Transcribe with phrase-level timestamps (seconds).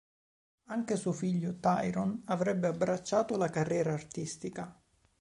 [0.69, 4.81] Anche suo figlio Tyrone avrebbe abbracciato la carriera artistica.